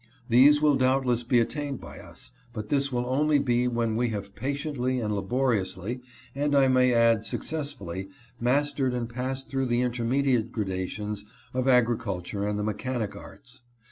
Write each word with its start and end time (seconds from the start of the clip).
These 0.29 0.63
will 0.63 0.77
doubtless 0.77 1.21
be 1.21 1.37
attained 1.39 1.79
by 1.79 1.99
us; 1.99 2.31
but 2.53 2.69
this 2.69 2.91
will 2.91 3.05
only 3.05 3.37
be 3.37 3.67
when 3.67 3.95
we 3.95 4.09
have 4.09 4.33
patiently 4.33 4.99
and 4.99 5.13
laboriously, 5.15 6.01
and 6.33 6.55
I 6.57 6.67
may 6.69 6.91
add 6.91 7.23
suc 7.23 7.41
cessfully, 7.41 8.09
mastered 8.39 8.95
and 8.95 9.07
passed 9.07 9.51
through 9.51 9.67
the 9.67 9.81
intermediate 9.81 10.51
gradations 10.51 11.23
of 11.53 11.67
agriculture 11.67 12.47
and 12.47 12.57
the 12.57 12.63
mechanic 12.63 13.15
arts. 13.15 13.61